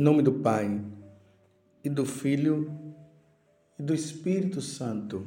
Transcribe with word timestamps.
Em 0.00 0.02
nome 0.02 0.22
do 0.22 0.32
Pai, 0.32 0.82
e 1.84 1.90
do 1.90 2.06
Filho, 2.06 2.72
e 3.78 3.82
do 3.82 3.92
Espírito 3.92 4.62
Santo. 4.62 5.26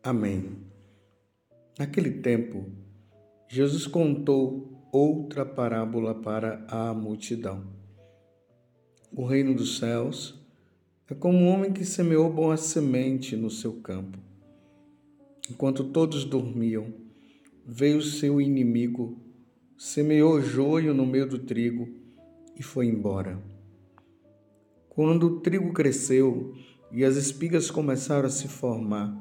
Amém. 0.00 0.58
Naquele 1.76 2.12
tempo, 2.22 2.66
Jesus 3.48 3.88
contou 3.88 4.86
outra 4.92 5.44
parábola 5.44 6.14
para 6.14 6.64
a 6.68 6.94
multidão. 6.94 7.64
O 9.12 9.24
reino 9.24 9.56
dos 9.56 9.78
céus 9.78 10.40
é 11.08 11.14
como 11.16 11.38
um 11.38 11.48
homem 11.48 11.72
que 11.72 11.84
semeou 11.84 12.32
boa 12.32 12.56
semente 12.56 13.34
no 13.34 13.50
seu 13.50 13.80
campo. 13.80 14.18
Enquanto 15.50 15.82
todos 15.82 16.24
dormiam, 16.24 16.94
veio 17.66 18.00
seu 18.00 18.40
inimigo, 18.40 19.18
semeou 19.76 20.40
joio 20.40 20.94
no 20.94 21.04
meio 21.04 21.28
do 21.28 21.40
trigo 21.40 21.88
e 22.56 22.62
foi 22.62 22.86
embora. 22.86 23.49
Quando 25.02 25.28
o 25.28 25.40
trigo 25.40 25.72
cresceu 25.72 26.52
e 26.92 27.06
as 27.06 27.16
espigas 27.16 27.70
começaram 27.70 28.26
a 28.26 28.30
se 28.30 28.46
formar, 28.46 29.16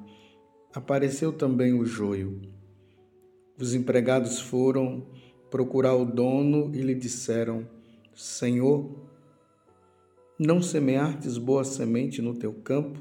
apareceu 0.73 1.31
também 1.31 1.71
o 1.71 1.85
joio. 1.85 2.41
Os 3.57 3.73
empregados 3.73 4.41
foram 4.41 5.07
procurar 5.49 5.95
o 5.95 6.03
dono 6.03 6.69
e 6.75 6.81
lhe 6.81 6.93
disseram: 6.93 7.65
Senhor, 8.13 8.93
não 10.37 10.61
semeastes 10.61 11.37
boa 11.37 11.63
semente 11.63 12.21
no 12.21 12.33
teu 12.33 12.55
campo? 12.55 12.99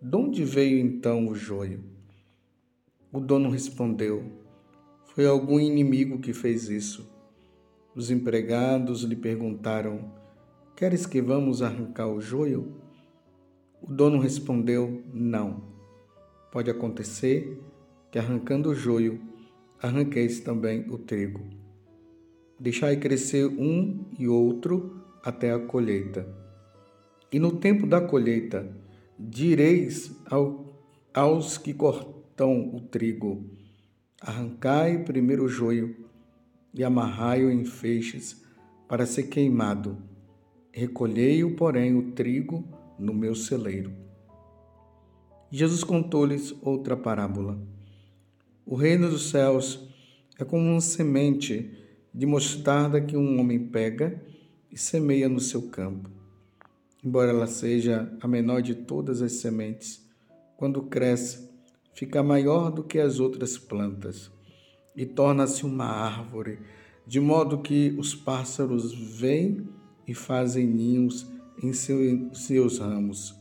De 0.00 0.16
onde 0.16 0.44
veio 0.44 0.78
então 0.78 1.26
o 1.26 1.34
joio? 1.34 1.82
O 3.12 3.18
dono 3.18 3.50
respondeu: 3.50 4.22
Foi 5.06 5.26
algum 5.26 5.58
inimigo 5.58 6.20
que 6.20 6.32
fez 6.32 6.68
isso. 6.68 7.12
Os 7.96 8.12
empregados 8.12 9.02
lhe 9.02 9.16
perguntaram: 9.16 10.22
Queres 10.76 11.06
que 11.06 11.22
vamos 11.22 11.62
arrancar 11.62 12.08
o 12.08 12.20
joio? 12.20 12.74
O 13.80 13.92
dono 13.92 14.18
respondeu: 14.18 15.04
Não. 15.12 15.62
Pode 16.50 16.68
acontecer 16.68 17.62
que 18.10 18.18
arrancando 18.18 18.70
o 18.70 18.74
joio, 18.74 19.20
arranqueis 19.80 20.40
também 20.40 20.84
o 20.90 20.98
trigo. 20.98 21.48
Deixai 22.58 22.96
crescer 22.96 23.46
um 23.46 24.04
e 24.18 24.26
outro 24.26 25.00
até 25.22 25.52
a 25.52 25.60
colheita. 25.60 26.26
E 27.30 27.38
no 27.38 27.52
tempo 27.52 27.86
da 27.86 28.00
colheita, 28.00 28.68
direis 29.16 30.10
ao, 30.28 30.76
aos 31.14 31.56
que 31.56 31.72
cortam 31.72 32.74
o 32.74 32.80
trigo: 32.80 33.48
Arrancai 34.20 35.04
primeiro 35.04 35.44
o 35.44 35.48
joio 35.48 35.94
e 36.74 36.82
amarrai-o 36.82 37.48
em 37.48 37.64
feixes 37.64 38.44
para 38.88 39.06
ser 39.06 39.28
queimado 39.28 40.12
Recolhei-o, 40.76 41.54
porém, 41.54 41.94
o 41.94 42.10
trigo 42.10 42.64
no 42.98 43.14
meu 43.14 43.36
celeiro. 43.36 43.92
Jesus 45.48 45.84
contou-lhes 45.84 46.52
outra 46.60 46.96
parábola. 46.96 47.56
O 48.66 48.74
reino 48.74 49.08
dos 49.08 49.30
céus 49.30 49.88
é 50.36 50.44
como 50.44 50.64
uma 50.68 50.80
semente 50.80 51.70
de 52.12 52.26
mostarda 52.26 53.00
que 53.00 53.16
um 53.16 53.38
homem 53.38 53.68
pega 53.68 54.20
e 54.68 54.76
semeia 54.76 55.28
no 55.28 55.38
seu 55.38 55.62
campo. 55.62 56.10
Embora 57.04 57.30
ela 57.30 57.46
seja 57.46 58.12
a 58.20 58.26
menor 58.26 58.60
de 58.60 58.74
todas 58.74 59.22
as 59.22 59.34
sementes, 59.34 60.04
quando 60.56 60.82
cresce, 60.82 61.48
fica 61.94 62.20
maior 62.20 62.72
do 62.72 62.82
que 62.82 62.98
as 62.98 63.20
outras 63.20 63.56
plantas 63.56 64.28
e 64.96 65.06
torna-se 65.06 65.64
uma 65.64 65.86
árvore, 65.86 66.58
de 67.06 67.20
modo 67.20 67.62
que 67.62 67.94
os 67.96 68.12
pássaros 68.12 68.92
vêm 68.92 69.68
e 70.06 70.14
fazem 70.14 70.66
ninhos 70.66 71.26
em 71.62 71.72
seus 71.72 72.78
ramos. 72.78 73.34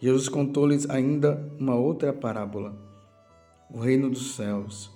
Jesus 0.00 0.28
contou-lhes 0.28 0.88
ainda 0.88 1.52
uma 1.58 1.74
outra 1.74 2.12
parábola. 2.12 2.74
O 3.70 3.78
reino 3.78 4.08
dos 4.08 4.34
céus 4.34 4.90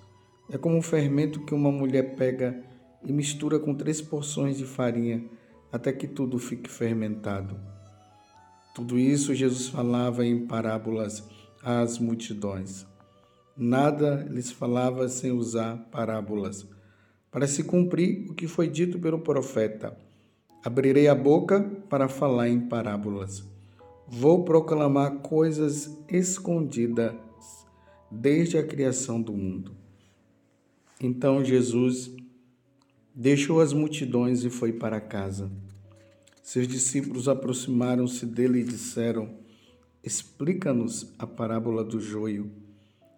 é 0.50 0.56
como 0.56 0.76
um 0.76 0.82
fermento 0.82 1.44
que 1.44 1.54
uma 1.54 1.70
mulher 1.70 2.14
pega 2.16 2.62
e 3.04 3.12
mistura 3.12 3.58
com 3.58 3.74
três 3.74 4.00
porções 4.00 4.56
de 4.56 4.64
farinha 4.64 5.24
até 5.70 5.92
que 5.92 6.06
tudo 6.06 6.38
fique 6.38 6.70
fermentado. 6.70 7.58
Tudo 8.74 8.98
isso 8.98 9.34
Jesus 9.34 9.68
falava 9.68 10.24
em 10.24 10.46
parábolas 10.46 11.22
às 11.62 11.98
multidões. 11.98 12.86
Nada 13.56 14.26
lhes 14.28 14.50
falava 14.50 15.08
sem 15.08 15.30
usar 15.30 15.76
parábolas, 15.90 16.66
para 17.30 17.46
se 17.46 17.62
cumprir 17.62 18.28
o 18.30 18.34
que 18.34 18.48
foi 18.48 18.68
dito 18.68 18.98
pelo 18.98 19.20
profeta. 19.20 19.96
Abrirei 20.64 21.08
a 21.08 21.14
boca 21.14 21.60
para 21.90 22.08
falar 22.08 22.48
em 22.48 22.58
parábolas. 22.58 23.44
Vou 24.08 24.44
proclamar 24.44 25.18
coisas 25.18 25.94
escondidas 26.08 27.12
desde 28.10 28.56
a 28.56 28.66
criação 28.66 29.20
do 29.20 29.34
mundo. 29.34 29.76
Então 30.98 31.44
Jesus 31.44 32.10
deixou 33.14 33.60
as 33.60 33.74
multidões 33.74 34.42
e 34.42 34.48
foi 34.48 34.72
para 34.72 35.02
casa. 35.02 35.52
Seus 36.42 36.66
discípulos 36.66 37.28
aproximaram-se 37.28 38.24
dele 38.24 38.60
e 38.60 38.64
disseram: 38.64 39.36
Explica-nos 40.02 41.12
a 41.18 41.26
parábola 41.26 41.84
do 41.84 42.00
joio. 42.00 42.50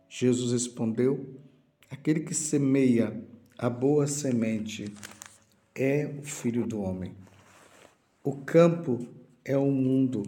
Jesus 0.09 0.51
respondeu: 0.51 1.39
Aquele 1.89 2.21
que 2.21 2.35
semeia 2.35 3.23
a 3.57 3.71
boa 3.71 4.09
semente 4.09 4.93
é 5.77 6.13
o 6.19 6.25
filho 6.25 6.67
do 6.67 6.81
homem. 6.81 7.15
O 8.29 8.33
campo 8.33 9.07
é 9.45 9.57
o 9.57 9.71
mundo. 9.71 10.25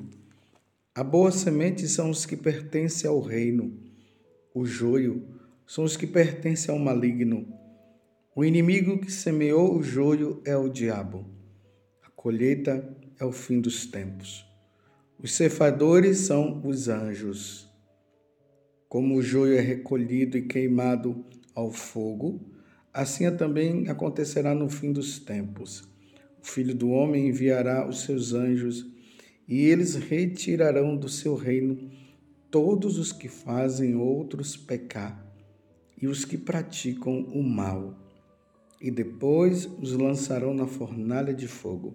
A 0.94 1.02
boa 1.02 1.32
semente 1.32 1.88
são 1.88 2.10
os 2.10 2.24
que 2.24 2.36
pertencem 2.36 3.10
ao 3.10 3.18
reino. 3.18 3.76
O 4.54 4.64
joio 4.64 5.26
são 5.66 5.82
os 5.82 5.96
que 5.96 6.06
pertencem 6.06 6.72
ao 6.72 6.78
maligno. 6.78 7.52
O 8.36 8.44
inimigo 8.44 9.00
que 9.00 9.10
semeou 9.10 9.76
o 9.76 9.82
joio 9.82 10.40
é 10.44 10.56
o 10.56 10.68
diabo. 10.68 11.26
A 12.04 12.10
colheita 12.10 12.88
é 13.18 13.24
o 13.24 13.32
fim 13.32 13.60
dos 13.60 13.84
tempos. 13.86 14.46
Os 15.20 15.34
ceifadores 15.34 16.18
são 16.18 16.64
os 16.64 16.88
anjos. 16.88 17.68
Como 18.88 19.16
o 19.16 19.22
joio 19.22 19.58
é 19.58 19.60
recolhido 19.60 20.38
e 20.38 20.42
queimado 20.42 21.24
ao 21.52 21.72
fogo, 21.72 22.48
assim 22.94 23.28
também 23.36 23.88
acontecerá 23.88 24.54
no 24.54 24.68
fim 24.68 24.92
dos 24.92 25.18
tempos. 25.18 25.87
Filho 26.48 26.74
do 26.74 26.88
Homem 26.88 27.28
enviará 27.28 27.86
os 27.86 28.02
seus 28.02 28.32
anjos 28.32 28.86
e 29.46 29.66
eles 29.66 29.94
retirarão 29.94 30.96
do 30.96 31.08
seu 31.08 31.34
reino 31.34 31.90
todos 32.50 32.98
os 32.98 33.12
que 33.12 33.28
fazem 33.28 33.94
outros 33.94 34.56
pecar 34.56 35.24
e 36.00 36.06
os 36.06 36.24
que 36.24 36.38
praticam 36.38 37.20
o 37.32 37.42
mal, 37.42 37.98
e 38.80 38.90
depois 38.90 39.66
os 39.80 39.92
lançarão 39.92 40.54
na 40.54 40.66
fornalha 40.66 41.34
de 41.34 41.46
fogo. 41.48 41.94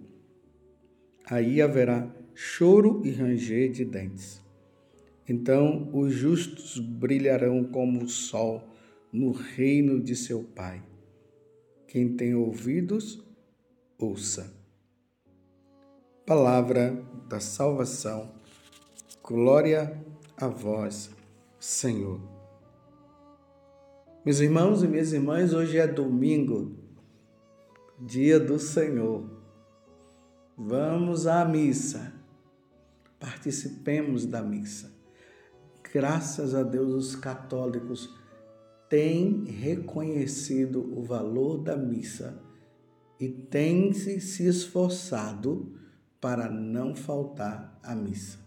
Aí 1.26 1.60
haverá 1.60 2.08
choro 2.34 3.00
e 3.04 3.10
ranger 3.10 3.72
de 3.72 3.84
dentes. 3.84 4.42
Então 5.28 5.88
os 5.92 6.12
justos 6.12 6.78
brilharão 6.78 7.64
como 7.64 8.04
o 8.04 8.08
sol 8.08 8.62
no 9.12 9.32
reino 9.32 10.00
de 10.00 10.14
seu 10.14 10.42
Pai. 10.42 10.82
Quem 11.88 12.14
tem 12.14 12.34
ouvidos, 12.34 13.24
ouça. 13.98 14.52
Palavra 16.26 17.02
da 17.28 17.38
salvação, 17.38 18.32
glória 19.22 20.02
a 20.36 20.48
vós, 20.48 21.10
Senhor. 21.60 22.20
Meus 24.24 24.40
irmãos 24.40 24.82
e 24.82 24.88
minhas 24.88 25.12
irmãs, 25.12 25.52
hoje 25.52 25.78
é 25.78 25.86
domingo, 25.86 26.76
dia 28.00 28.40
do 28.40 28.58
Senhor. 28.58 29.28
Vamos 30.56 31.26
à 31.26 31.44
missa, 31.44 32.12
participemos 33.20 34.24
da 34.24 34.42
missa. 34.42 34.92
Graças 35.92 36.54
a 36.54 36.62
Deus, 36.62 36.92
os 36.92 37.16
católicos 37.16 38.12
têm 38.88 39.44
reconhecido 39.44 40.80
o 40.98 41.02
valor 41.02 41.58
da 41.58 41.76
missa 41.76 42.43
e 43.24 43.28
tem 43.30 43.90
-se, 43.92 44.20
se 44.20 44.46
esforçado 44.46 45.72
para 46.20 46.50
não 46.50 46.94
faltar 46.94 47.78
à 47.82 47.94
missa. 47.94 48.38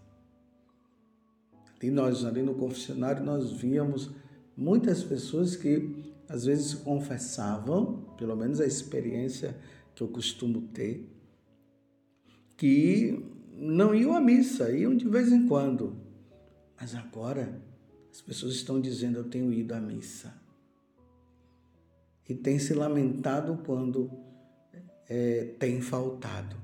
E 1.81 1.89
nós, 1.89 2.23
ali 2.23 2.43
no 2.43 2.53
confessionário, 2.53 3.23
nós 3.23 3.51
víamos 3.51 4.11
muitas 4.55 5.03
pessoas 5.03 5.55
que 5.55 6.13
às 6.29 6.45
vezes 6.45 6.75
confessavam, 6.75 8.01
pelo 8.17 8.35
menos 8.35 8.59
a 8.59 8.65
experiência 8.65 9.57
que 9.95 10.03
eu 10.03 10.07
costumo 10.07 10.61
ter, 10.69 11.07
que 12.55 13.23
não 13.55 13.95
iam 13.95 14.15
à 14.15 14.21
missa, 14.21 14.71
iam 14.71 14.95
de 14.95 15.07
vez 15.07 15.31
em 15.31 15.47
quando. 15.47 15.95
Mas 16.79 16.93
agora 16.93 17.61
as 18.11 18.21
pessoas 18.21 18.53
estão 18.53 18.79
dizendo: 18.79 19.17
Eu 19.17 19.23
tenho 19.23 19.51
ido 19.51 19.73
à 19.73 19.81
missa. 19.81 20.33
E 22.29 22.35
tem 22.35 22.59
se 22.59 22.73
lamentado 22.73 23.59
quando 23.65 24.26
é, 25.09 25.55
tem 25.59 25.81
faltado. 25.81 26.55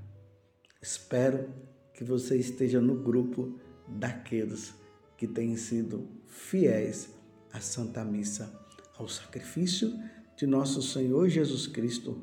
Espero 0.82 1.50
que 1.94 2.04
você 2.04 2.38
esteja 2.38 2.82
no 2.82 2.96
grupo 2.96 3.58
daqueles 3.88 4.74
que 5.18 5.28
têm 5.28 5.56
sido 5.56 6.08
fiéis 6.28 7.10
à 7.52 7.60
Santa 7.60 8.04
Missa, 8.04 8.52
ao 8.98 9.08
sacrifício 9.08 9.94
de 10.36 10.46
nosso 10.46 10.82
Senhor 10.82 11.30
Jesus 11.30 11.68
Cristo, 11.68 12.22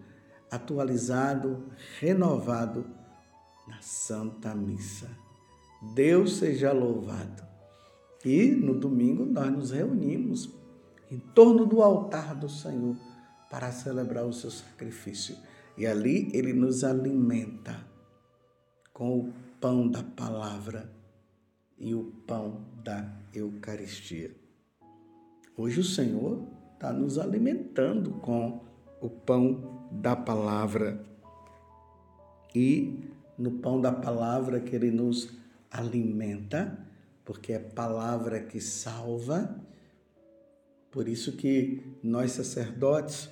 atualizado, 0.50 1.70
renovado 1.98 2.84
na 3.66 3.80
Santa 3.80 4.54
Missa. 4.54 5.08
Deus 5.94 6.36
seja 6.36 6.72
louvado. 6.72 7.42
E 8.24 8.48
no 8.48 8.78
domingo 8.78 9.24
nós 9.24 9.50
nos 9.50 9.70
reunimos 9.70 10.50
em 11.10 11.18
torno 11.18 11.64
do 11.64 11.82
altar 11.82 12.34
do 12.34 12.48
Senhor 12.48 12.96
para 13.50 13.72
celebrar 13.72 14.26
o 14.26 14.32
seu 14.32 14.50
sacrifício. 14.50 15.36
E 15.80 15.86
ali 15.86 16.28
ele 16.34 16.52
nos 16.52 16.84
alimenta 16.84 17.86
com 18.92 19.18
o 19.18 19.32
pão 19.58 19.90
da 19.90 20.02
palavra 20.02 20.92
e 21.78 21.94
o 21.94 22.04
pão 22.26 22.66
da 22.84 23.10
Eucaristia. 23.32 24.30
Hoje 25.56 25.80
o 25.80 25.84
Senhor 25.84 26.46
está 26.74 26.92
nos 26.92 27.18
alimentando 27.18 28.10
com 28.20 28.60
o 29.00 29.08
pão 29.08 29.88
da 29.90 30.14
palavra. 30.14 31.02
E 32.54 33.02
no 33.38 33.52
pão 33.52 33.80
da 33.80 33.90
palavra 33.90 34.60
que 34.60 34.76
ele 34.76 34.90
nos 34.90 35.30
alimenta, 35.70 36.78
porque 37.24 37.54
é 37.54 37.58
palavra 37.58 38.42
que 38.42 38.60
salva. 38.60 39.58
Por 40.90 41.08
isso 41.08 41.38
que 41.38 41.96
nós 42.02 42.32
sacerdotes, 42.32 43.30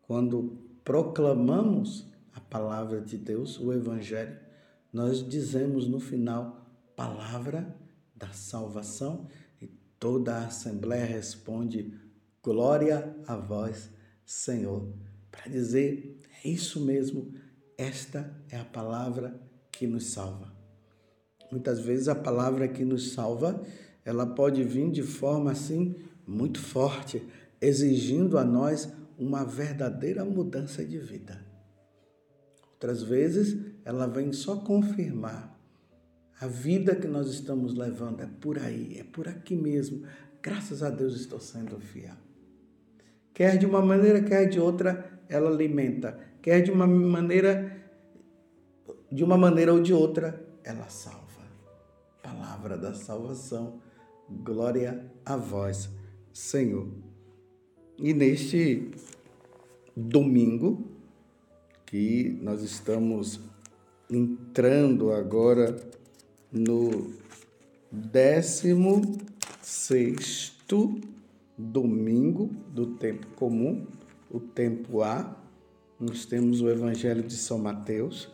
quando 0.00 0.71
proclamamos 0.84 2.06
a 2.34 2.40
palavra 2.40 3.00
de 3.00 3.16
Deus, 3.16 3.58
o 3.58 3.72
evangelho, 3.72 4.36
nós 4.92 5.26
dizemos 5.26 5.86
no 5.86 6.00
final, 6.00 6.66
palavra 6.94 7.74
da 8.14 8.28
salvação, 8.28 9.26
e 9.60 9.66
toda 9.98 10.34
a 10.34 10.46
Assembleia 10.46 11.04
responde, 11.04 11.94
glória 12.42 13.14
a 13.26 13.36
vós, 13.36 13.90
Senhor. 14.24 14.92
Para 15.30 15.50
dizer, 15.50 16.20
é 16.44 16.48
isso 16.48 16.84
mesmo, 16.84 17.32
esta 17.76 18.34
é 18.50 18.58
a 18.58 18.64
palavra 18.64 19.40
que 19.70 19.86
nos 19.86 20.12
salva. 20.12 20.52
Muitas 21.50 21.80
vezes 21.80 22.08
a 22.08 22.14
palavra 22.14 22.68
que 22.68 22.84
nos 22.84 23.12
salva, 23.12 23.62
ela 24.04 24.26
pode 24.26 24.62
vir 24.64 24.90
de 24.90 25.02
forma 25.02 25.52
assim 25.52 25.96
muito 26.26 26.60
forte, 26.60 27.22
exigindo 27.60 28.38
a 28.38 28.44
nós 28.44 28.92
uma 29.22 29.44
verdadeira 29.44 30.24
mudança 30.24 30.84
de 30.84 30.98
vida. 30.98 31.44
Outras 32.72 33.02
vezes, 33.02 33.56
ela 33.84 34.06
vem 34.06 34.32
só 34.32 34.56
confirmar 34.56 35.52
a 36.42 36.48
vida 36.48 36.96
que 36.96 37.06
nós 37.06 37.28
estamos 37.28 37.72
levando 37.72 38.20
é 38.20 38.26
por 38.26 38.58
aí, 38.58 38.98
é 38.98 39.04
por 39.04 39.28
aqui 39.28 39.54
mesmo. 39.54 40.02
Graças 40.42 40.82
a 40.82 40.90
Deus 40.90 41.14
estou 41.14 41.38
sendo 41.38 41.78
fiel. 41.78 42.16
Quer 43.32 43.56
de 43.56 43.64
uma 43.64 43.80
maneira, 43.80 44.20
quer 44.20 44.46
de 44.48 44.58
outra, 44.58 45.22
ela 45.28 45.48
alimenta. 45.48 46.18
Quer 46.42 46.60
de 46.60 46.72
uma 46.72 46.84
maneira, 46.84 47.80
de 49.08 49.22
uma 49.22 49.38
maneira 49.38 49.72
ou 49.72 49.80
de 49.80 49.94
outra, 49.94 50.44
ela 50.64 50.88
salva. 50.88 51.46
Palavra 52.20 52.76
da 52.76 52.92
salvação. 52.92 53.80
Glória 54.28 55.12
a 55.24 55.36
vós, 55.36 55.88
Senhor. 56.32 56.88
E 57.96 58.12
neste 58.12 58.90
domingo, 59.96 60.86
que 61.86 62.38
nós 62.42 62.62
estamos 62.62 63.40
entrando 64.10 65.12
agora 65.12 65.76
no 66.50 67.12
décimo 67.90 69.02
sexto 69.60 71.00
domingo 71.56 72.50
do 72.68 72.86
tempo 72.96 73.26
comum, 73.36 73.86
o 74.30 74.40
tempo 74.40 75.02
A. 75.02 75.36
Nós 76.00 76.24
temos 76.24 76.60
o 76.60 76.68
Evangelho 76.68 77.22
de 77.22 77.36
São 77.36 77.58
Mateus 77.58 78.28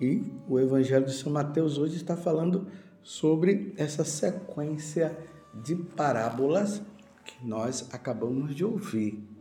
e 0.00 0.22
o 0.48 0.58
Evangelho 0.58 1.06
de 1.06 1.14
São 1.14 1.32
Mateus 1.32 1.78
hoje 1.78 1.96
está 1.96 2.16
falando 2.16 2.66
sobre 3.02 3.72
essa 3.76 4.04
sequência 4.04 5.16
de 5.62 5.76
parábolas 5.76 6.82
que 7.24 7.46
nós 7.46 7.88
acabamos 7.92 8.54
de 8.54 8.64
ouvir. 8.64 9.33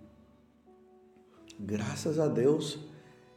Graças 1.66 2.20
a 2.20 2.28
Deus, 2.28 2.78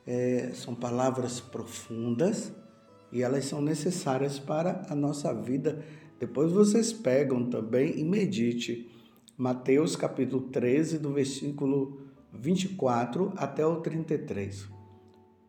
é, 0.04 0.50
são 0.52 0.74
palavras 0.74 1.38
profundas 1.38 2.52
e 3.12 3.22
elas 3.22 3.44
são 3.44 3.60
necessárias 3.60 4.36
para 4.36 4.84
a 4.90 4.96
nossa 4.96 5.32
vida. 5.32 5.84
Depois 6.18 6.50
vocês 6.50 6.92
pegam 6.92 7.48
também 7.48 8.00
e 8.00 8.04
medite. 8.04 8.90
Mateus 9.38 9.94
capítulo 9.94 10.48
13, 10.48 10.98
do 10.98 11.12
versículo 11.12 12.00
24 12.32 13.32
até 13.36 13.64
o 13.64 13.76
33. 13.76 14.68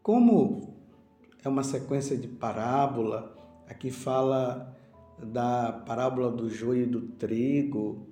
Como 0.03 0.75
é 1.43 1.49
uma 1.49 1.63
sequência 1.63 2.15
de 2.15 2.27
parábola, 2.27 3.35
aqui 3.67 3.89
fala 3.89 4.77
da 5.17 5.71
parábola 5.71 6.29
do 6.29 6.47
joio 6.47 6.83
e 6.83 6.85
do 6.85 7.01
trigo, 7.01 8.05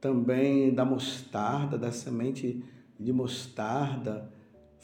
também 0.00 0.72
da 0.72 0.84
mostarda, 0.84 1.76
da 1.76 1.90
semente 1.90 2.62
de 3.04 3.12
mostarda, 3.12 4.32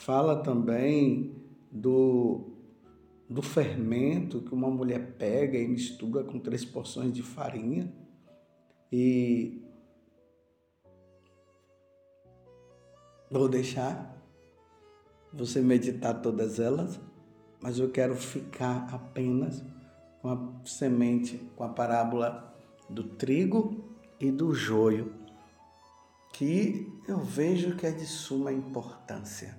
Fala 0.00 0.42
também 0.42 1.36
do, 1.70 2.54
do 3.28 3.42
fermento 3.42 4.40
que 4.40 4.54
uma 4.54 4.70
mulher 4.70 5.18
pega 5.18 5.58
e 5.58 5.68
mistura 5.68 6.24
com 6.24 6.38
três 6.38 6.64
porções 6.64 7.12
de 7.12 7.22
farinha. 7.22 7.92
E 8.90 9.62
vou 13.30 13.46
deixar 13.46 14.18
você 15.34 15.60
meditar 15.60 16.22
todas 16.22 16.58
elas, 16.58 16.98
mas 17.60 17.78
eu 17.78 17.90
quero 17.90 18.16
ficar 18.16 18.88
apenas 18.90 19.62
com 20.22 20.30
a 20.30 20.64
semente, 20.64 21.36
com 21.54 21.62
a 21.62 21.68
parábola 21.68 22.58
do 22.88 23.04
trigo 23.04 23.84
e 24.18 24.30
do 24.32 24.54
joio, 24.54 25.12
que 26.32 27.02
eu 27.06 27.18
vejo 27.18 27.76
que 27.76 27.86
é 27.86 27.90
de 27.90 28.06
suma 28.06 28.52
importância. 28.52 29.58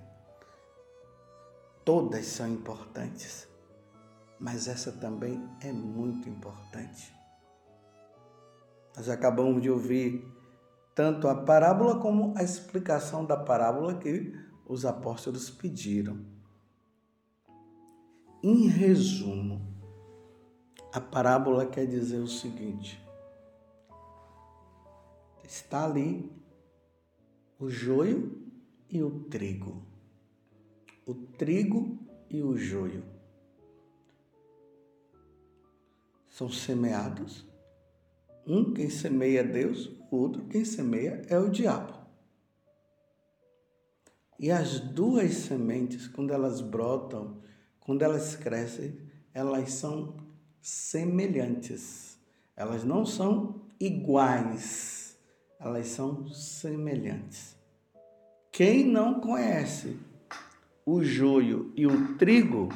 Todas 1.83 2.25
são 2.25 2.47
importantes, 2.47 3.47
mas 4.39 4.67
essa 4.67 4.91
também 4.91 5.43
é 5.61 5.71
muito 5.71 6.29
importante. 6.29 7.13
Nós 8.95 9.09
acabamos 9.09 9.61
de 9.61 9.69
ouvir 9.69 10.25
tanto 10.93 11.27
a 11.27 11.35
parábola 11.35 11.99
como 11.99 12.33
a 12.37 12.43
explicação 12.43 13.25
da 13.25 13.37
parábola 13.37 13.97
que 13.97 14.33
os 14.65 14.85
apóstolos 14.85 15.49
pediram. 15.49 16.25
Em 18.43 18.67
resumo, 18.67 19.61
a 20.93 20.99
parábola 20.99 21.65
quer 21.65 21.85
dizer 21.85 22.17
o 22.17 22.27
seguinte: 22.27 23.01
está 25.43 25.85
ali 25.85 26.40
o 27.61 27.69
joio 27.69 28.37
e 28.89 29.01
o 29.01 29.21
trigo 29.29 29.91
o 31.05 31.13
trigo 31.13 31.99
e 32.29 32.41
o 32.41 32.57
joio. 32.57 33.03
São 36.29 36.49
semeados. 36.49 37.45
Um 38.47 38.73
quem 38.73 38.89
semeia 38.89 39.41
é 39.41 39.43
Deus, 39.43 39.91
o 40.09 40.15
outro 40.15 40.45
quem 40.45 40.63
semeia 40.63 41.21
é 41.27 41.37
o 41.37 41.49
diabo. 41.49 41.93
E 44.39 44.49
as 44.49 44.79
duas 44.79 45.33
sementes, 45.33 46.07
quando 46.07 46.33
elas 46.33 46.61
brotam, 46.61 47.41
quando 47.79 48.01
elas 48.01 48.35
crescem, 48.35 48.97
elas 49.33 49.73
são 49.73 50.15
semelhantes. 50.61 52.17
Elas 52.55 52.83
não 52.83 53.05
são 53.05 53.61
iguais, 53.79 55.00
elas 55.63 55.87
são 55.87 56.27
semelhantes. 56.27 57.55
Quem 58.51 58.85
não 58.85 59.19
conhece 59.21 59.97
o 60.85 61.03
joio 61.03 61.71
e 61.75 61.85
o 61.85 62.15
trigo, 62.17 62.69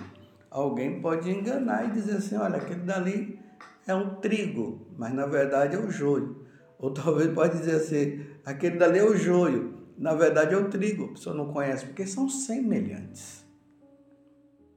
alguém 0.49 1.01
pode 1.01 1.29
enganar 1.29 1.89
e 1.89 1.91
dizer 1.91 2.17
assim: 2.17 2.37
olha, 2.37 2.57
aquele 2.57 2.81
dali 2.81 3.39
é 3.87 3.93
um 3.93 4.15
trigo, 4.15 4.87
mas 4.97 5.13
na 5.13 5.25
verdade 5.25 5.75
é 5.75 5.79
o 5.79 5.89
joio. 5.89 6.45
Ou 6.77 6.91
talvez 6.91 7.33
pode 7.33 7.57
dizer 7.57 7.75
assim: 7.75 8.23
aquele 8.45 8.77
dali 8.77 8.99
é 8.99 9.03
o 9.03 9.17
joio, 9.17 9.73
na 9.97 10.13
verdade 10.13 10.53
é 10.53 10.57
o 10.57 10.69
trigo. 10.69 11.05
A 11.05 11.09
pessoa 11.09 11.35
não 11.35 11.51
conhece, 11.51 11.87
porque 11.87 12.05
são 12.05 12.29
semelhantes. 12.29 13.43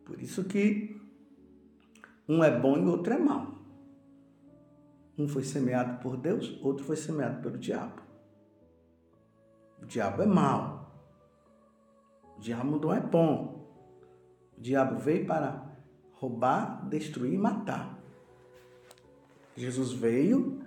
Por 0.04 0.20
isso 0.20 0.44
que 0.44 0.98
um 2.26 2.42
é 2.42 2.50
bom 2.50 2.78
e 2.78 2.80
o 2.80 2.90
outro 2.90 3.12
é 3.12 3.18
mau. 3.18 3.57
Um 5.18 5.26
foi 5.26 5.42
semeado 5.42 6.00
por 6.00 6.16
Deus, 6.16 6.58
outro 6.62 6.84
foi 6.84 6.96
semeado 6.96 7.42
pelo 7.42 7.58
diabo. 7.58 8.00
O 9.82 9.86
diabo 9.86 10.22
é 10.22 10.26
mau. 10.26 10.78
O 12.36 12.40
diabo 12.40 12.78
não 12.78 12.92
é 12.94 13.00
bom. 13.00 13.68
O 14.56 14.60
diabo 14.60 14.98
veio 14.98 15.26
para 15.26 15.68
roubar, 16.12 16.88
destruir 16.88 17.34
e 17.34 17.38
matar. 17.38 17.98
Jesus 19.56 19.92
veio 19.92 20.60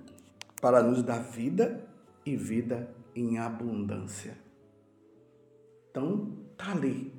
para 0.62 0.84
nos 0.84 1.01
dar 1.01 1.20
vida 1.20 1.88
e 2.25 2.36
vida 2.36 2.93
em 3.15 3.38
abundância. 3.38 4.38
Então, 5.89 6.38
tá 6.58 6.72
ali. 6.72 7.13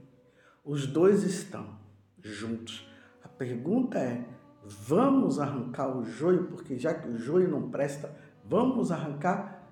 Os 0.64 0.86
dois 0.86 1.24
estão 1.24 1.78
juntos. 2.20 2.86
A 3.22 3.28
pergunta 3.28 3.98
é: 3.98 4.24
vamos 4.64 5.38
arrancar 5.38 5.96
o 5.96 6.04
joio, 6.04 6.44
porque 6.44 6.78
já 6.78 6.94
que 6.94 7.08
o 7.08 7.18
joio 7.18 7.48
não 7.48 7.70
presta, 7.70 8.14
vamos 8.44 8.92
arrancar? 8.92 9.62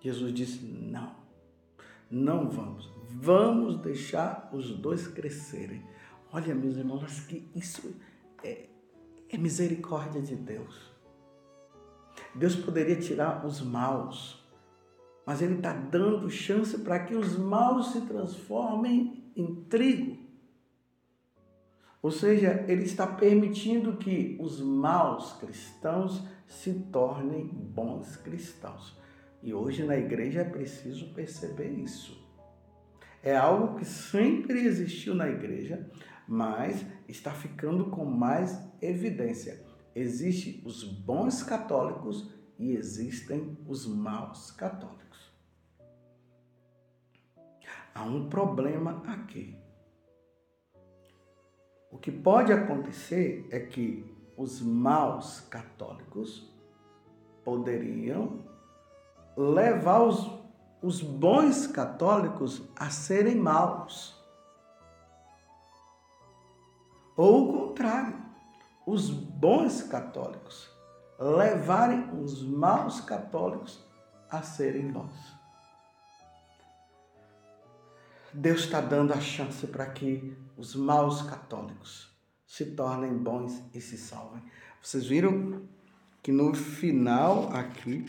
Jesus 0.00 0.32
disse: 0.32 0.64
não, 0.64 1.14
não 2.10 2.50
vamos. 2.50 2.92
Vamos 3.08 3.78
deixar 3.78 4.50
os 4.52 4.70
dois 4.70 5.08
crescerem. 5.08 5.82
Olha, 6.32 6.54
meus 6.54 6.76
irmãos, 6.76 7.20
que 7.20 7.48
isso 7.54 7.94
é, 8.42 8.68
é 9.30 9.38
misericórdia 9.38 10.20
de 10.20 10.36
Deus. 10.36 10.92
Deus 12.34 12.56
poderia 12.56 12.96
tirar 12.96 13.46
os 13.46 13.62
maus, 13.62 14.44
mas 15.24 15.40
Ele 15.40 15.54
está 15.54 15.72
dando 15.72 16.28
chance 16.28 16.76
para 16.78 16.98
que 16.98 17.14
os 17.14 17.38
maus 17.38 17.92
se 17.92 18.00
transformem 18.02 19.32
em 19.36 19.54
trigo. 19.64 20.23
Ou 22.04 22.10
seja, 22.10 22.66
Ele 22.68 22.82
está 22.82 23.06
permitindo 23.06 23.96
que 23.96 24.36
os 24.38 24.60
maus 24.60 25.32
cristãos 25.38 26.22
se 26.46 26.74
tornem 26.92 27.46
bons 27.46 28.14
cristãos. 28.16 29.00
E 29.42 29.54
hoje 29.54 29.84
na 29.84 29.96
igreja 29.96 30.42
é 30.42 30.44
preciso 30.44 31.14
perceber 31.14 31.70
isso. 31.70 32.22
É 33.22 33.34
algo 33.34 33.78
que 33.78 33.86
sempre 33.86 34.66
existiu 34.66 35.14
na 35.14 35.30
igreja, 35.30 35.90
mas 36.28 36.84
está 37.08 37.30
ficando 37.30 37.86
com 37.86 38.04
mais 38.04 38.62
evidência. 38.82 39.64
Existem 39.94 40.60
os 40.62 40.84
bons 40.84 41.42
católicos 41.42 42.30
e 42.58 42.72
existem 42.72 43.56
os 43.66 43.86
maus 43.86 44.50
católicos. 44.50 45.32
Há 47.94 48.02
um 48.02 48.28
problema 48.28 49.02
aqui. 49.06 49.63
O 51.94 51.98
que 51.98 52.10
pode 52.10 52.52
acontecer 52.52 53.46
é 53.52 53.60
que 53.60 54.04
os 54.36 54.60
maus 54.60 55.38
católicos 55.42 56.52
poderiam 57.44 58.40
levar 59.36 60.02
os, 60.02 60.28
os 60.82 61.00
bons 61.00 61.68
católicos 61.68 62.62
a 62.74 62.90
serem 62.90 63.36
maus. 63.36 64.20
Ou 67.16 67.48
o 67.48 67.52
contrário, 67.68 68.20
os 68.84 69.08
bons 69.08 69.84
católicos 69.84 70.68
levarem 71.16 72.10
os 72.20 72.42
maus 72.42 73.00
católicos 73.02 73.86
a 74.28 74.42
serem 74.42 74.90
bons. 74.90 75.14
Deus 78.32 78.62
está 78.62 78.80
dando 78.80 79.12
a 79.12 79.20
chance 79.20 79.64
para 79.68 79.86
que 79.86 80.36
os 80.56 80.74
maus 80.74 81.22
católicos 81.22 82.14
se 82.46 82.66
tornem 82.66 83.16
bons 83.16 83.62
e 83.74 83.80
se 83.80 83.98
salvem. 83.98 84.42
Vocês 84.80 85.06
viram 85.06 85.62
que 86.22 86.30
no 86.30 86.54
final 86.54 87.52
aqui, 87.52 88.06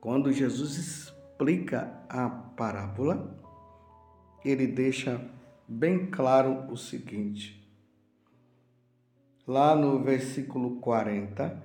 quando 0.00 0.32
Jesus 0.32 0.76
explica 0.76 2.02
a 2.08 2.28
parábola, 2.28 3.38
ele 4.44 4.66
deixa 4.66 5.20
bem 5.66 6.06
claro 6.06 6.70
o 6.72 6.76
seguinte. 6.76 7.58
Lá 9.46 9.74
no 9.76 10.02
versículo 10.02 10.80
40, 10.80 11.62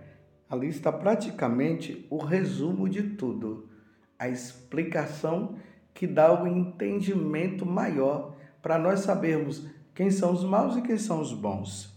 ali 0.49 0.67
está 0.67 0.91
praticamente 0.91 2.05
o 2.09 2.17
resumo 2.17 2.87
de 2.87 3.15
tudo, 3.15 3.69
a 4.17 4.29
explicação 4.29 5.57
que 5.93 6.07
dá 6.07 6.41
o 6.41 6.47
entendimento 6.47 7.65
maior 7.65 8.35
para 8.63 8.79
nós 8.79 9.01
sabermos 9.01 9.67
quem 9.93 10.09
são 10.09 10.31
os 10.31 10.43
maus 10.45 10.77
e 10.77 10.81
quem 10.81 10.97
são 10.97 11.19
os 11.19 11.33
bons. 11.33 11.93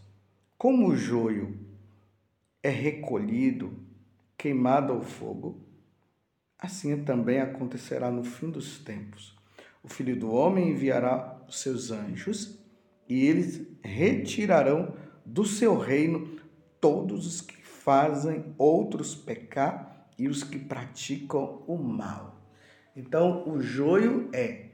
Como 0.59 0.89
o 0.89 0.97
joio 0.97 1.57
é 2.61 2.69
recolhido, 2.69 3.73
queimado 4.37 4.93
ao 4.93 5.01
fogo, 5.01 5.65
assim 6.59 7.05
também 7.05 7.41
acontecerá 7.41 8.11
no 8.11 8.25
fim 8.25 8.51
dos 8.51 8.81
tempos. 8.81 9.37
O 9.81 9.89
Filho 9.89 10.19
do 10.19 10.33
Homem 10.33 10.71
enviará 10.71 11.41
os 11.49 11.61
seus 11.61 11.93
anjos 11.93 12.59
e 13.09 13.25
eles 13.25 13.65
retirarão 13.81 14.93
do 15.25 15.45
seu 15.45 15.79
reino 15.79 16.41
todos 16.81 17.27
os 17.29 17.41
que 17.41 17.57
fazem 17.63 18.53
outros 18.59 19.15
pecar 19.15 20.09
e 20.19 20.27
os 20.27 20.43
que 20.43 20.59
praticam 20.59 21.63
o 21.69 21.79
mal. 21.79 22.43
Então, 22.97 23.49
o 23.49 23.61
joio 23.61 24.29
é 24.33 24.66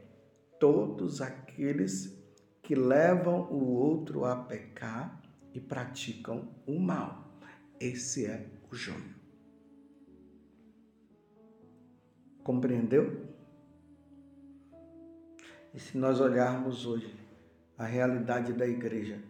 todos 0.62 1.20
aqueles 1.20 2.16
que 2.62 2.76
levam 2.76 3.50
o 3.50 3.72
outro 3.72 4.24
a 4.24 4.36
pecar 4.36 5.20
e 5.52 5.58
praticam 5.60 6.54
o 6.64 6.78
mal. 6.78 7.36
Esse 7.80 8.26
é 8.26 8.48
o 8.70 8.72
joio. 8.72 9.12
Compreendeu? 12.44 13.26
E 15.74 15.80
se 15.80 15.98
nós 15.98 16.20
olharmos 16.20 16.86
hoje 16.86 17.12
a 17.76 17.84
realidade 17.84 18.52
da 18.52 18.64
igreja 18.64 19.20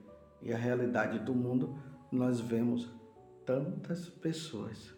e 0.43 0.53
a 0.53 0.57
realidade 0.59 1.19
do 1.21 1.35
mundo, 1.35 1.79
nós 2.11 2.41
vemos 2.41 2.95
tantas 3.47 4.07
pessoas 4.07 4.95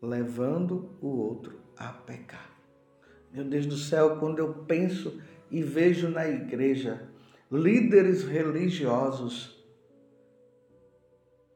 levando 0.00 0.96
o 1.02 1.08
outro 1.08 1.60
a 1.76 1.92
pecar. 1.92 2.49
Meu 3.32 3.44
Deus 3.44 3.66
do 3.66 3.76
céu, 3.76 4.16
quando 4.18 4.38
eu 4.38 4.52
penso 4.64 5.20
e 5.50 5.62
vejo 5.62 6.08
na 6.08 6.28
igreja 6.28 7.08
líderes 7.50 8.24
religiosos 8.24 9.60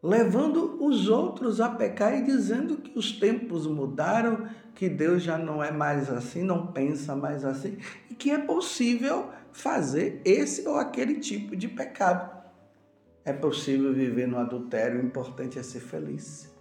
levando 0.04 0.84
os 0.84 1.08
outros 1.08 1.62
a 1.62 1.70
pecar 1.70 2.14
e 2.14 2.22
dizendo 2.22 2.76
que 2.76 2.98
os 2.98 3.12
tempos 3.12 3.66
mudaram, 3.66 4.46
que 4.74 4.86
Deus 4.86 5.22
já 5.22 5.38
não 5.38 5.64
é 5.64 5.72
mais 5.72 6.10
assim, 6.10 6.42
não 6.42 6.66
pensa 6.66 7.16
mais 7.16 7.42
assim, 7.42 7.78
e 8.10 8.14
que 8.14 8.30
é 8.30 8.36
possível 8.38 9.30
fazer 9.50 10.20
esse 10.22 10.68
ou 10.68 10.76
aquele 10.76 11.20
tipo 11.20 11.56
de 11.56 11.68
pecado. 11.68 12.34
É 13.24 13.32
possível 13.32 13.94
viver 13.94 14.28
no 14.28 14.36
adultério, 14.36 15.00
o 15.00 15.06
importante 15.06 15.58
é 15.58 15.62
ser 15.62 15.80
feliz. 15.80 16.54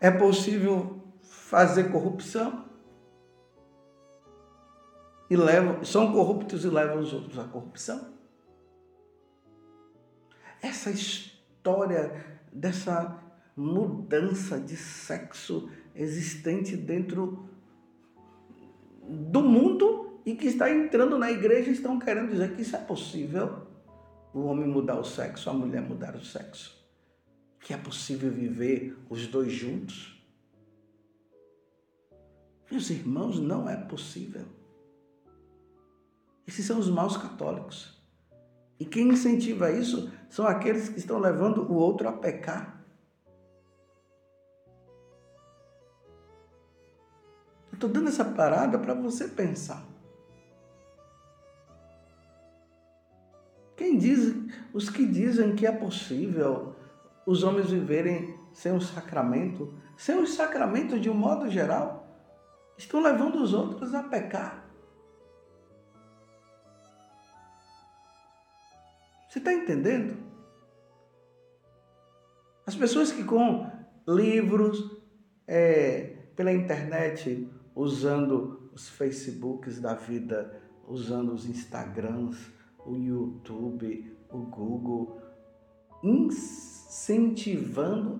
É 0.00 0.10
possível 0.10 0.99
fazer 1.50 1.90
corrupção. 1.90 2.64
E 5.28 5.36
levam, 5.36 5.84
são 5.84 6.12
corruptos 6.12 6.64
e 6.64 6.68
levam 6.68 7.00
os 7.00 7.12
outros 7.12 7.36
à 7.40 7.44
corrupção. 7.44 8.14
Essa 10.62 10.90
história 10.90 12.24
dessa 12.52 13.18
mudança 13.56 14.60
de 14.60 14.76
sexo 14.76 15.68
existente 15.92 16.76
dentro 16.76 17.48
do 19.02 19.42
mundo 19.42 20.20
e 20.24 20.36
que 20.36 20.46
está 20.46 20.70
entrando 20.70 21.18
na 21.18 21.32
igreja 21.32 21.70
estão 21.70 21.98
querendo 21.98 22.30
dizer 22.30 22.54
que 22.54 22.62
isso 22.62 22.76
é 22.76 22.80
possível. 22.80 23.66
O 24.32 24.42
homem 24.42 24.68
mudar 24.68 25.00
o 25.00 25.04
sexo, 25.04 25.50
a 25.50 25.52
mulher 25.52 25.82
mudar 25.82 26.14
o 26.14 26.24
sexo. 26.24 26.78
Que 27.58 27.74
é 27.74 27.76
possível 27.76 28.30
viver 28.30 28.96
os 29.08 29.26
dois 29.26 29.52
juntos. 29.52 30.19
Meus 32.70 32.88
irmãos, 32.88 33.40
não 33.40 33.68
é 33.68 33.76
possível. 33.76 34.46
Esses 36.46 36.64
são 36.64 36.78
os 36.78 36.88
maus 36.88 37.16
católicos. 37.16 38.00
E 38.78 38.84
quem 38.84 39.08
incentiva 39.08 39.70
isso 39.70 40.10
são 40.28 40.46
aqueles 40.46 40.88
que 40.88 40.98
estão 40.98 41.18
levando 41.18 41.62
o 41.70 41.74
outro 41.74 42.08
a 42.08 42.12
pecar. 42.12 42.80
Estou 47.72 47.90
dando 47.90 48.08
essa 48.08 48.24
parada 48.24 48.78
para 48.78 48.94
você 48.94 49.26
pensar. 49.26 49.84
Quem 53.76 53.96
diz, 53.96 54.34
os 54.72 54.90
que 54.90 55.06
dizem 55.06 55.56
que 55.56 55.66
é 55.66 55.72
possível 55.72 56.76
os 57.26 57.42
homens 57.42 57.70
viverem 57.70 58.38
sem 58.52 58.72
um 58.72 58.80
sacramento, 58.80 59.72
sem 59.96 60.18
os 60.18 60.34
sacramentos 60.34 61.00
de 61.00 61.08
um 61.08 61.14
modo 61.14 61.48
geral, 61.48 61.99
estão 62.80 63.02
levando 63.02 63.42
os 63.42 63.52
outros 63.52 63.94
a 63.94 64.02
pecar. 64.02 64.64
Você 69.28 69.38
está 69.38 69.52
entendendo? 69.52 70.16
As 72.66 72.74
pessoas 72.74 73.12
que 73.12 73.22
com 73.22 73.70
livros, 74.08 74.98
é, 75.46 76.16
pela 76.34 76.52
internet, 76.52 77.46
usando 77.74 78.70
os 78.72 78.88
Facebooks 78.88 79.78
da 79.80 79.92
vida, 79.94 80.60
usando 80.86 81.34
os 81.34 81.46
Instagrams, 81.46 82.50
o 82.84 82.96
YouTube, 82.96 84.16
o 84.30 84.38
Google, 84.38 85.20
incentivando 86.02 87.20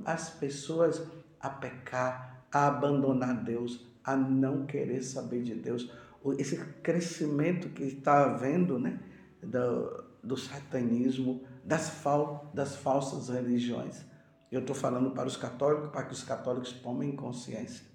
as 0.05 0.29
pessoas 0.29 1.03
a 1.41 1.49
pecar, 1.49 2.45
a 2.53 2.67
abandonar 2.67 3.43
Deus, 3.43 3.90
a 4.05 4.17
não 4.17 4.67
querer 4.67 5.03
saber 5.03 5.43
de 5.43 5.55
Deus. 5.55 5.91
Esse 6.39 6.57
crescimento 6.83 7.69
que 7.71 7.85
está 7.85 8.25
havendo 8.25 8.79
né, 8.79 9.01
do, 9.43 10.05
do 10.23 10.37
satanismo, 10.37 11.43
das, 11.65 11.89
fal, 11.89 12.51
das 12.55 12.77
falsas 12.77 13.29
religiões. 13.29 14.05
Eu 14.51 14.61
estou 14.61 14.75
falando 14.75 15.13
para 15.13 15.29
os 15.29 15.37
católicos, 15.37 15.91
para 15.91 16.03
que 16.05 16.13
os 16.13 16.25
católicos 16.25 16.73
tomem 16.73 17.13
consciência. 17.13 17.87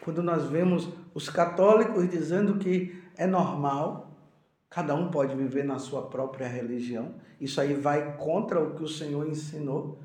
Quando 0.00 0.22
nós 0.22 0.46
vemos 0.48 0.88
os 1.14 1.28
católicos 1.28 2.08
dizendo 2.10 2.58
que 2.58 3.00
é 3.16 3.26
normal, 3.26 4.10
cada 4.68 4.94
um 4.94 5.10
pode 5.10 5.36
viver 5.36 5.64
na 5.64 5.78
sua 5.78 6.02
própria 6.08 6.48
religião, 6.48 7.14
isso 7.40 7.60
aí 7.60 7.74
vai 7.74 8.16
contra 8.16 8.60
o 8.60 8.74
que 8.74 8.82
o 8.82 8.88
Senhor 8.88 9.26
ensinou, 9.28 10.00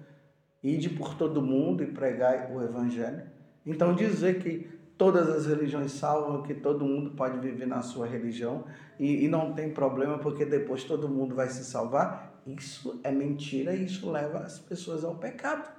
ide 0.62 0.90
por 0.90 1.16
todo 1.16 1.42
mundo 1.42 1.84
e 1.84 1.88
pregar 1.88 2.52
o 2.52 2.62
Evangelho. 2.62 3.24
Então, 3.70 3.94
dizer 3.94 4.42
que 4.42 4.68
todas 4.98 5.30
as 5.30 5.46
religiões 5.46 5.92
salvam, 5.92 6.42
que 6.42 6.56
todo 6.56 6.84
mundo 6.84 7.12
pode 7.12 7.38
viver 7.38 7.68
na 7.68 7.84
sua 7.84 8.08
religião 8.08 8.66
e, 9.00 9.26
e 9.26 9.28
não 9.28 9.54
tem 9.54 9.72
problema 9.72 10.18
porque 10.18 10.44
depois 10.44 10.84
todo 10.84 11.08
mundo 11.08 11.36
vai 11.36 11.48
se 11.50 11.64
salvar, 11.64 12.42
isso 12.48 13.00
é 13.04 13.12
mentira 13.12 13.76
e 13.76 13.86
isso 13.86 14.10
leva 14.10 14.40
as 14.40 14.58
pessoas 14.58 15.04
ao 15.04 15.18
pecado. 15.18 15.70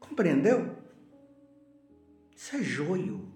Compreendeu? 0.00 0.74
Isso 2.34 2.56
é 2.56 2.62
joio. 2.62 3.28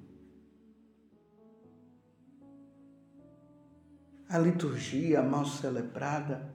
A 4.31 4.39
liturgia 4.39 5.23
mal 5.23 5.45
celebrada, 5.45 6.55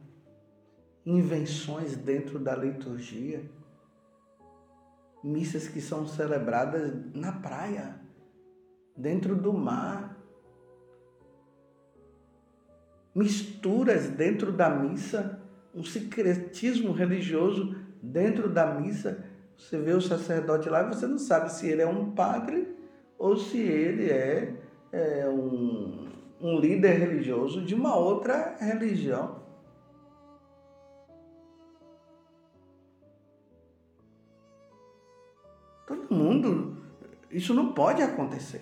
invenções 1.06 1.96
dentro 1.96 2.40
da 2.40 2.56
liturgia, 2.56 3.44
missas 5.24 5.68
que 5.68 5.80
são 5.80 6.06
celebradas 6.06 6.94
na 7.14 7.32
praia, 7.32 7.96
dentro 8.96 9.36
do 9.36 9.54
mar, 9.54 10.18
misturas 13.16 14.10
dentro 14.10 14.52
da 14.52 14.70
missa, 14.70 15.40
um 15.74 15.84
secretismo 15.84 16.92
religioso 16.92 17.76
dentro 18.02 18.50
da 18.50 18.74
missa. 18.80 19.24
Você 19.58 19.78
vê 19.78 19.94
o 19.94 20.02
sacerdote 20.02 20.70
lá 20.70 20.84
e 20.84 20.94
você 20.94 21.08
não 21.08 21.20
sabe 21.20 21.52
se 21.52 21.68
ele 21.68 21.82
é 21.82 21.88
um 21.88 22.12
padre 22.12 22.68
ou 23.18 23.38
se 23.38 23.58
ele 23.58 24.10
é, 24.10 24.56
é 24.92 25.30
um, 25.30 26.10
um 26.42 26.60
líder 26.60 27.00
religioso 27.00 27.64
de 27.64 27.74
uma 27.74 27.96
outra 27.96 28.58
religião. 28.60 29.43
Mundo, 36.14 36.78
isso 37.32 37.54
não 37.54 37.74
pode 37.74 38.02
acontecer. 38.02 38.62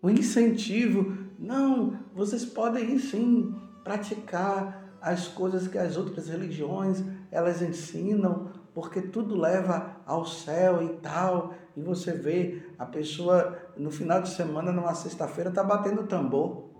O 0.00 0.08
incentivo 0.08 1.16
não, 1.38 1.98
vocês 2.14 2.44
podem 2.44 2.98
sim 2.98 3.54
praticar 3.84 4.96
as 5.00 5.26
coisas 5.26 5.66
que 5.66 5.76
as 5.76 5.96
outras 5.96 6.28
religiões 6.28 7.02
elas 7.30 7.60
ensinam, 7.60 8.50
porque 8.72 9.02
tudo 9.02 9.36
leva 9.36 9.96
ao 10.06 10.24
céu 10.24 10.82
e 10.82 10.88
tal. 11.00 11.54
E 11.76 11.82
você 11.82 12.12
vê 12.12 12.62
a 12.78 12.86
pessoa 12.86 13.58
no 13.76 13.90
final 13.90 14.22
de 14.22 14.28
semana, 14.28 14.72
numa 14.72 14.94
sexta-feira, 14.94 15.50
está 15.50 15.64
batendo 15.64 16.04
tambor, 16.04 16.70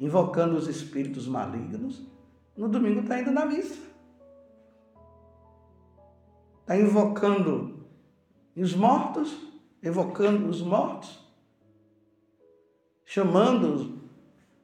invocando 0.00 0.56
os 0.56 0.68
espíritos 0.68 1.26
malignos. 1.28 2.06
No 2.56 2.68
domingo 2.68 3.00
está 3.00 3.20
indo 3.20 3.30
na 3.30 3.44
missa. 3.44 3.91
Está 6.62 6.76
invocando 6.76 7.86
os 8.56 8.74
mortos, 8.74 9.36
evocando 9.82 10.48
os 10.48 10.62
mortos 10.62 11.22
chamando 13.12 14.00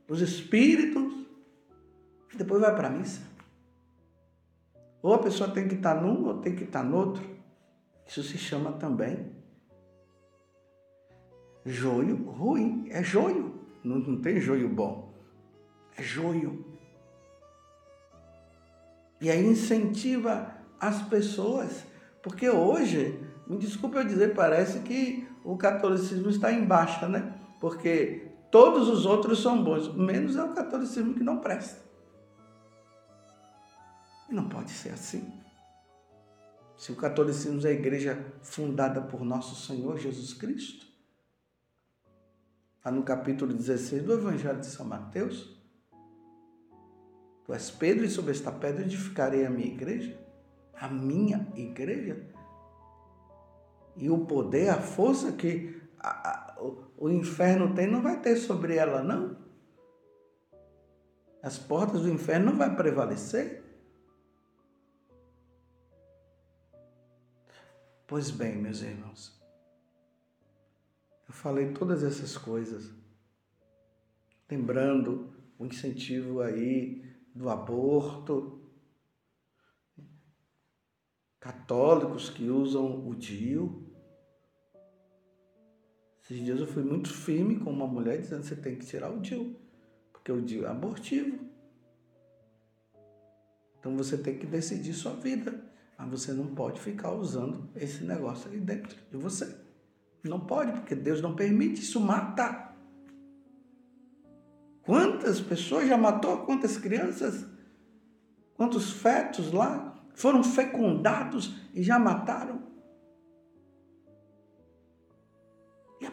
os 0.08 0.22
espíritos, 0.22 1.12
e 2.32 2.36
depois 2.38 2.62
vai 2.62 2.74
para 2.74 2.88
a 2.88 2.90
missa. 2.90 3.20
Ou 5.02 5.12
a 5.12 5.18
pessoa 5.18 5.50
tem 5.50 5.68
que 5.68 5.74
estar 5.74 5.96
tá 5.96 6.00
num 6.00 6.26
ou 6.26 6.38
tem 6.38 6.56
que 6.56 6.64
estar 6.64 6.82
tá 6.82 6.88
no 6.88 6.96
outro. 6.96 7.22
Isso 8.06 8.22
se 8.22 8.38
chama 8.38 8.72
também 8.72 9.30
joio 11.66 12.16
ruim. 12.30 12.86
É 12.90 13.02
joio. 13.02 13.54
Não, 13.84 13.98
não 13.98 14.18
tem 14.18 14.40
joio 14.40 14.66
bom. 14.70 15.12
É 15.94 16.02
joio. 16.02 16.64
E 19.20 19.30
aí 19.30 19.44
incentiva 19.44 20.57
as 20.80 21.02
pessoas. 21.02 21.84
Porque 22.22 22.48
hoje, 22.48 23.20
me 23.46 23.58
desculpe 23.58 23.96
eu 23.96 24.04
dizer, 24.04 24.34
parece 24.34 24.80
que 24.80 25.28
o 25.44 25.56
catolicismo 25.56 26.30
está 26.30 26.52
em 26.52 26.64
baixa, 26.64 27.08
né? 27.08 27.34
Porque 27.60 28.28
Todos 28.50 28.88
os 28.88 29.04
outros 29.04 29.42
são 29.42 29.62
bons, 29.62 29.94
menos 29.94 30.36
é 30.36 30.42
o 30.42 30.54
catolicismo 30.54 31.14
que 31.14 31.22
não 31.22 31.38
presta. 31.38 31.82
E 34.28 34.34
não 34.34 34.48
pode 34.48 34.70
ser 34.70 34.90
assim. 34.90 35.30
Se 36.76 36.92
o 36.92 36.96
catolicismo 36.96 37.60
é 37.66 37.70
a 37.70 37.72
igreja 37.72 38.32
fundada 38.42 39.02
por 39.02 39.22
nosso 39.22 39.54
Senhor 39.66 39.98
Jesus 39.98 40.32
Cristo, 40.32 40.86
está 42.76 42.90
no 42.90 43.02
capítulo 43.02 43.52
16 43.52 44.02
do 44.02 44.14
Evangelho 44.14 44.60
de 44.60 44.66
São 44.66 44.86
Mateus, 44.86 45.56
Tu 47.44 47.54
és 47.54 47.70
Pedro 47.70 48.04
e 48.04 48.10
sobre 48.10 48.30
esta 48.30 48.52
pedra 48.52 48.82
edificarei 48.82 49.44
a 49.44 49.50
minha 49.50 49.68
igreja, 49.68 50.18
a 50.80 50.88
minha 50.88 51.50
igreja. 51.54 52.26
E 53.96 54.08
o 54.10 54.26
poder, 54.26 54.68
a 54.68 54.80
força 54.80 55.32
que 55.32 55.82
a, 55.98 56.30
a, 56.30 56.56
o 56.96 57.10
inferno 57.10 57.74
tem 57.74 57.86
não 57.86 58.00
vai 58.00 58.20
ter 58.20 58.36
sobre 58.36 58.76
ela, 58.76 59.02
não. 59.02 59.36
As 61.42 61.58
portas 61.58 62.02
do 62.02 62.10
inferno 62.10 62.52
não 62.52 62.58
vai 62.58 62.74
prevalecer. 62.74 63.64
Pois 68.06 68.30
bem, 68.30 68.56
meus 68.56 68.80
irmãos, 68.80 69.38
eu 71.28 71.34
falei 71.34 71.72
todas 71.72 72.02
essas 72.02 72.38
coisas, 72.38 72.90
lembrando 74.50 75.30
o 75.58 75.66
incentivo 75.66 76.40
aí 76.40 77.04
do 77.34 77.50
aborto, 77.50 78.57
católicos 81.48 82.28
que 82.28 82.50
usam 82.50 83.08
o 83.08 83.14
DIU, 83.14 83.82
esses 86.22 86.44
dias 86.44 86.60
eu 86.60 86.66
fui 86.66 86.82
muito 86.82 87.10
firme 87.10 87.58
com 87.58 87.70
uma 87.70 87.86
mulher 87.86 88.20
dizendo 88.20 88.42
que 88.42 88.48
você 88.48 88.56
tem 88.56 88.76
que 88.76 88.84
tirar 88.84 89.10
o 89.10 89.18
DIU, 89.18 89.56
porque 90.12 90.30
o 90.30 90.42
DIU 90.42 90.66
é 90.66 90.68
abortivo. 90.68 91.38
Então 93.80 93.96
você 93.96 94.18
tem 94.18 94.38
que 94.38 94.44
decidir 94.44 94.92
sua 94.92 95.14
vida. 95.14 95.64
Mas 95.96 96.10
você 96.10 96.32
não 96.34 96.54
pode 96.54 96.80
ficar 96.80 97.12
usando 97.12 97.70
esse 97.74 98.04
negócio 98.04 98.50
aí 98.50 98.60
dentro 98.60 98.94
de 99.10 99.16
você. 99.16 99.58
Não 100.22 100.40
pode, 100.40 100.72
porque 100.72 100.94
Deus 100.94 101.22
não 101.22 101.34
permite, 101.34 101.80
isso 101.80 101.98
mata. 101.98 102.74
Quantas 104.82 105.40
pessoas 105.40 105.88
já 105.88 105.96
matou? 105.96 106.44
Quantas 106.44 106.76
crianças? 106.76 107.46
Quantos 108.54 108.92
fetos 108.92 109.50
lá 109.50 109.97
foram 110.18 110.42
fecundados 110.44 111.56
e 111.74 111.82
já 111.82 111.98
mataram? 111.98 112.68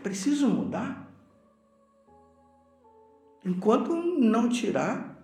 preciso 0.06 0.48
mudar. 0.48 1.12
Enquanto 3.44 3.96
não 3.96 4.48
tirar, 4.48 5.20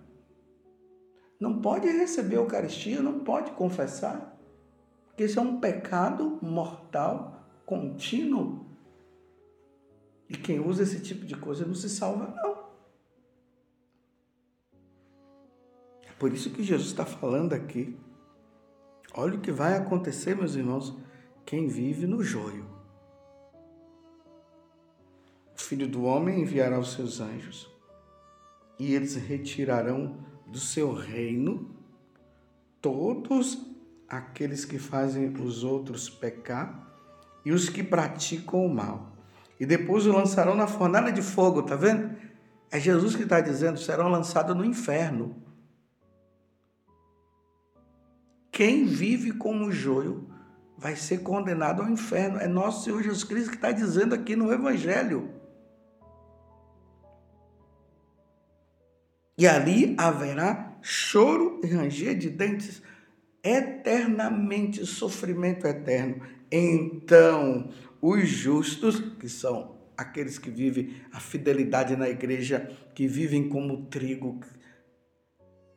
não 1.38 1.60
pode 1.60 1.86
receber 1.86 2.34
a 2.34 2.40
Eucaristia, 2.40 3.00
não 3.00 3.20
pode 3.20 3.52
confessar, 3.52 4.36
porque 5.06 5.22
isso 5.22 5.38
é 5.38 5.42
um 5.42 5.60
pecado 5.60 6.36
mortal, 6.42 7.46
contínuo. 7.64 8.66
E 10.28 10.36
quem 10.36 10.58
usa 10.58 10.82
esse 10.82 11.00
tipo 11.00 11.24
de 11.24 11.36
coisa 11.36 11.64
não 11.64 11.76
se 11.76 11.88
salva, 11.88 12.34
não. 12.42 12.62
É 16.08 16.12
por 16.18 16.32
isso 16.32 16.50
que 16.50 16.64
Jesus 16.64 16.88
está 16.88 17.06
falando 17.06 17.52
aqui. 17.52 17.96
Olha 19.14 19.36
o 19.36 19.40
que 19.40 19.52
vai 19.52 19.76
acontecer, 19.76 20.34
meus 20.34 20.54
irmãos, 20.54 20.96
quem 21.44 21.68
vive 21.68 22.06
no 22.06 22.22
joio. 22.22 22.66
Filho 25.54 25.86
do 25.86 26.04
Homem 26.04 26.40
enviará 26.40 26.78
os 26.78 26.92
seus 26.92 27.20
anjos, 27.20 27.70
e 28.78 28.94
eles 28.94 29.14
retirarão 29.16 30.16
do 30.46 30.58
seu 30.58 30.92
reino 30.92 31.74
todos 32.80 33.66
aqueles 34.08 34.64
que 34.64 34.78
fazem 34.78 35.32
os 35.40 35.62
outros 35.62 36.10
pecar 36.10 36.90
e 37.44 37.52
os 37.52 37.68
que 37.68 37.82
praticam 37.82 38.64
o 38.64 38.74
mal. 38.74 39.12
E 39.58 39.66
depois 39.66 40.06
o 40.06 40.12
lançarão 40.12 40.54
na 40.54 40.66
fornalha 40.66 41.12
de 41.12 41.22
fogo, 41.22 41.62
tá 41.62 41.76
vendo? 41.76 42.14
É 42.70 42.80
Jesus 42.80 43.14
que 43.14 43.22
está 43.22 43.40
dizendo: 43.40 43.78
serão 43.78 44.08
lançados 44.08 44.56
no 44.56 44.64
inferno. 44.64 45.36
Quem 48.52 48.84
vive 48.84 49.32
como 49.32 49.72
joio 49.72 50.28
vai 50.76 50.94
ser 50.94 51.22
condenado 51.22 51.80
ao 51.80 51.88
inferno. 51.88 52.38
É 52.38 52.46
nosso 52.46 52.84
Senhor 52.84 53.02
Jesus 53.02 53.24
Cristo 53.24 53.50
que 53.50 53.56
está 53.56 53.72
dizendo 53.72 54.14
aqui 54.14 54.36
no 54.36 54.52
Evangelho. 54.52 55.30
E 59.38 59.46
ali 59.46 59.94
haverá 59.96 60.76
choro 60.82 61.60
e 61.64 61.66
ranger 61.66 62.16
de 62.16 62.28
dentes 62.28 62.82
eternamente, 63.42 64.84
sofrimento 64.84 65.66
eterno. 65.66 66.22
Então, 66.50 67.70
os 68.00 68.28
justos, 68.28 69.00
que 69.18 69.28
são 69.28 69.78
aqueles 69.96 70.38
que 70.38 70.50
vivem 70.50 70.94
a 71.10 71.18
fidelidade 71.18 71.96
na 71.96 72.08
igreja, 72.08 72.70
que 72.94 73.06
vivem 73.06 73.48
como 73.48 73.86
trigo, 73.86 74.40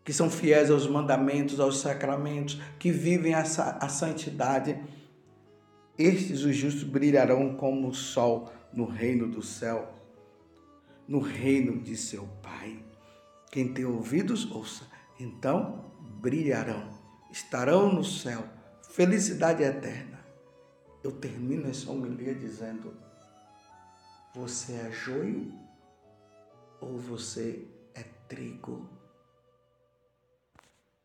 que 0.06 0.14
são 0.14 0.30
fiéis 0.30 0.70
aos 0.70 0.88
mandamentos, 0.88 1.60
aos 1.60 1.80
sacramentos, 1.80 2.62
que 2.78 2.92
vivem 2.92 3.34
a, 3.34 3.42
a 3.42 3.90
santidade, 3.90 4.80
estes, 5.98 6.44
os 6.44 6.56
justos, 6.56 6.84
brilharão 6.84 7.56
como 7.56 7.90
o 7.90 7.94
sol 7.94 8.54
no 8.72 8.86
reino 8.86 9.28
do 9.28 9.42
céu, 9.42 9.92
no 11.08 11.20
reino 11.20 11.82
de 11.82 11.98
seu 11.98 12.28
Pai. 12.44 12.84
Quem 13.52 13.74
tem 13.74 13.84
ouvidos, 13.84 14.50
ouça. 14.52 14.86
Então 15.20 15.92
brilharão, 16.22 16.88
estarão 17.32 17.92
no 17.92 18.04
céu, 18.04 18.44
felicidade 18.92 19.64
eterna. 19.64 20.20
Eu 21.04 21.14
termino 21.14 21.68
essa 21.68 21.90
homilia 21.90 22.36
dizendo: 22.36 22.94
Você 24.36 24.74
é 24.74 24.92
joio 24.92 25.52
ou 26.80 26.98
você 26.98 27.66
é 27.96 28.04
trigo? 28.28 28.88